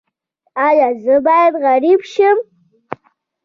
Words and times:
ایا 0.67 0.87
زه 1.03 1.15
باید 1.25 1.53
غریب 1.65 2.01
شم؟ 2.11 2.37